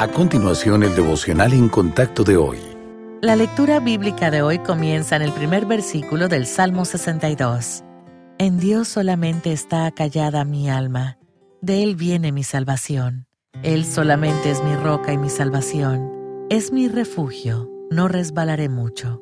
A 0.00 0.06
continuación, 0.06 0.84
el 0.84 0.94
devocional 0.94 1.52
en 1.52 1.68
contacto 1.68 2.22
de 2.22 2.36
hoy. 2.36 2.58
La 3.20 3.34
lectura 3.34 3.80
bíblica 3.80 4.30
de 4.30 4.42
hoy 4.42 4.60
comienza 4.60 5.16
en 5.16 5.22
el 5.22 5.32
primer 5.32 5.66
versículo 5.66 6.28
del 6.28 6.46
Salmo 6.46 6.84
62. 6.84 7.82
En 8.38 8.60
Dios 8.60 8.86
solamente 8.86 9.52
está 9.52 9.86
acallada 9.86 10.44
mi 10.44 10.70
alma, 10.70 11.18
de 11.62 11.82
Él 11.82 11.96
viene 11.96 12.30
mi 12.30 12.44
salvación. 12.44 13.26
Él 13.64 13.84
solamente 13.84 14.52
es 14.52 14.62
mi 14.62 14.76
roca 14.76 15.12
y 15.12 15.18
mi 15.18 15.30
salvación, 15.30 16.12
es 16.48 16.70
mi 16.70 16.86
refugio, 16.86 17.68
no 17.90 18.06
resbalaré 18.06 18.68
mucho. 18.68 19.20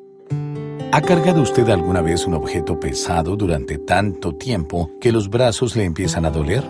¿Ha 0.91 1.01
cargado 1.01 1.41
usted 1.41 1.67
alguna 1.69 2.01
vez 2.01 2.27
un 2.27 2.35
objeto 2.35 2.79
pesado 2.79 3.35
durante 3.35 3.79
tanto 3.79 4.35
tiempo 4.35 4.91
que 5.01 5.11
los 5.11 5.27
brazos 5.27 5.75
le 5.75 5.85
empiezan 5.85 6.25
a 6.25 6.29
doler? 6.29 6.63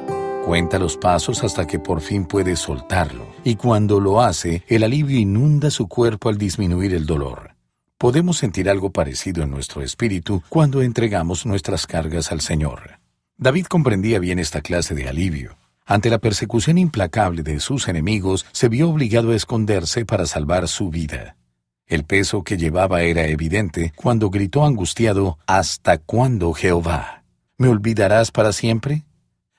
Cuenta 0.45 0.79
los 0.79 0.95
pasos 0.95 1.43
hasta 1.43 1.67
que 1.67 1.77
por 1.77 1.99
fin 1.99 2.25
puede 2.25 2.55
soltarlo, 2.55 3.25
y 3.47 3.55
cuando 3.55 4.01
lo 4.01 4.21
hace, 4.21 4.63
el 4.67 4.83
alivio 4.83 5.17
inunda 5.17 5.71
su 5.71 5.87
cuerpo 5.87 6.27
al 6.27 6.37
disminuir 6.37 6.93
el 6.93 7.05
dolor. 7.05 7.51
Podemos 7.97 8.39
sentir 8.39 8.69
algo 8.69 8.91
parecido 8.91 9.41
en 9.41 9.51
nuestro 9.51 9.81
espíritu 9.81 10.43
cuando 10.49 10.81
entregamos 10.81 11.45
nuestras 11.45 11.87
cargas 11.87 12.33
al 12.33 12.41
Señor. 12.41 12.99
David 13.37 13.67
comprendía 13.67 14.19
bien 14.19 14.37
esta 14.37 14.59
clase 14.59 14.95
de 14.95 15.07
alivio. 15.07 15.55
Ante 15.85 16.09
la 16.09 16.17
persecución 16.17 16.77
implacable 16.77 17.41
de 17.41 17.61
sus 17.61 17.87
enemigos, 17.87 18.45
se 18.51 18.67
vio 18.67 18.89
obligado 18.89 19.31
a 19.31 19.35
esconderse 19.37 20.03
para 20.03 20.25
salvar 20.25 20.67
su 20.67 20.89
vida. 20.89 21.37
El 21.85 22.03
peso 22.03 22.43
que 22.43 22.57
llevaba 22.57 23.03
era 23.03 23.27
evidente 23.27 23.93
cuando 23.95 24.29
gritó 24.29 24.65
angustiado, 24.65 25.39
¿Hasta 25.47 25.99
cuándo, 25.99 26.51
Jehová? 26.51 27.23
¿Me 27.57 27.69
olvidarás 27.69 28.29
para 28.29 28.51
siempre? 28.51 29.05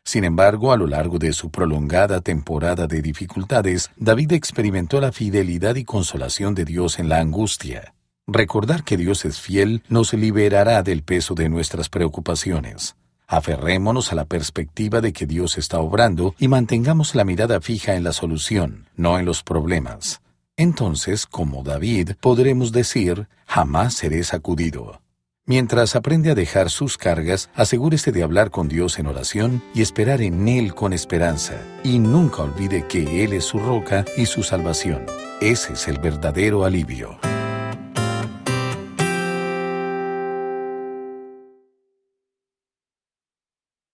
Sin 0.09 0.25
embargo, 0.25 0.73
a 0.73 0.79
lo 0.79 0.87
largo 0.87 1.19
de 1.19 1.35
su 1.35 1.51
prolongada 1.51 2.23
temporada 2.23 2.87
de 2.87 3.03
dificultades, 3.03 3.91
David 3.99 4.33
experimentó 4.33 5.03
la 5.03 5.13
fidelidad 5.13 5.77
y 5.77 5.85
consolación 5.85 6.55
de 6.55 6.65
Dios 6.65 6.99
en 6.99 7.11
la 7.11 7.21
angustia. 7.21 7.93
Recordar 8.27 8.85
que 8.85 8.97
Dios 8.97 9.27
es 9.27 9.39
fiel 9.39 9.83
nos 9.91 10.15
liberará 10.15 10.83
del 10.83 11.03
peso 11.03 11.35
de 11.35 11.51
nuestras 11.51 11.91
preocupaciones. 11.91 12.97
Aferrémonos 13.27 14.11
a 14.11 14.15
la 14.15 14.25
perspectiva 14.25 15.03
de 15.03 15.13
que 15.13 15.27
Dios 15.27 15.59
está 15.59 15.79
obrando 15.79 16.35
y 16.39 16.49
mantengamos 16.49 17.15
la 17.15 17.27
mirada 17.27 17.61
fija 17.61 17.95
en 17.95 18.03
la 18.03 18.15
solución, 18.15 18.89
no 18.97 19.19
en 19.19 19.27
los 19.27 19.43
problemas. 19.43 20.23
Entonces, 20.57 21.27
como 21.27 21.63
David, 21.63 22.13
podremos 22.19 22.73
decir, 22.73 23.29
jamás 23.45 23.93
seré 23.93 24.25
sacudido. 24.25 25.03
Mientras 25.49 25.97
aprende 25.97 26.31
a 26.31 26.35
dejar 26.35 26.69
sus 26.69 26.99
cargas, 26.99 27.49
asegúrese 27.55 28.13
de 28.13 28.23
hablar 28.23 28.51
con 28.51 28.69
Dios 28.69 28.99
en 28.99 29.07
oración 29.07 29.63
y 29.75 29.81
esperar 29.81 30.21
en 30.21 30.47
Él 30.47 30.75
con 30.75 30.93
esperanza. 30.93 31.55
Y 31.83 32.01
nunca 32.01 32.43
olvide 32.43 32.87
que 32.87 33.25
Él 33.25 33.33
es 33.33 33.45
su 33.45 33.59
roca 33.59 34.05
y 34.19 34.27
su 34.27 34.43
salvación. 34.43 35.07
Ese 35.41 35.73
es 35.73 35.89
el 35.89 36.01
verdadero 36.01 36.67
alivio. 36.67 37.19